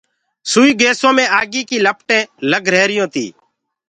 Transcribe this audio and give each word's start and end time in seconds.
سئي 0.51 0.71
گيسو 0.81 1.09
مي 1.17 1.25
آگيٚ 1.39 1.67
ڪيٚ 1.69 1.83
لپٽينٚ 1.85 2.29
لگ 2.51 2.63
رهيريونٚ 2.73 3.11
تي۔ 3.13 3.25